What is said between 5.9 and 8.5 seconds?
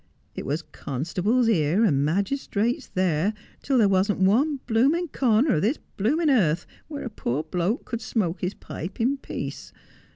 blooming earth where a poor bloke could smoke